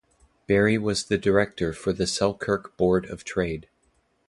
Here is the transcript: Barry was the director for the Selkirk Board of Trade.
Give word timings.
Barry 0.47 0.79
was 0.79 1.03
the 1.03 1.17
director 1.19 1.73
for 1.73 1.93
the 1.93 2.07
Selkirk 2.07 2.75
Board 2.75 3.05
of 3.05 3.23
Trade. 3.23 3.69